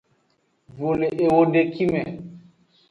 [0.77, 2.01] Vo le ewodeki me.